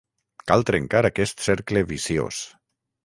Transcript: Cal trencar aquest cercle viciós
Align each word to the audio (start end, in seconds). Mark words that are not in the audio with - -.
Cal 0.51 0.63
trencar 0.69 1.03
aquest 1.09 1.43
cercle 1.49 1.85
viciós 1.93 2.41